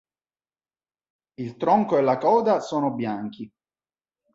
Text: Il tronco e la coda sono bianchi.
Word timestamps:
Il 1.35 1.57
tronco 1.57 1.95
e 1.95 2.01
la 2.01 2.17
coda 2.17 2.59
sono 2.59 2.89
bianchi. 2.89 3.47